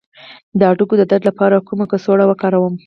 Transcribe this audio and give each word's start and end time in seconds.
د 0.57 0.61
هډوکو 0.69 0.93
د 0.97 1.03
درد 1.11 1.23
لپاره 1.29 1.65
کومه 1.67 1.85
کڅوړه 1.91 2.25
وکاروم؟ 2.27 2.73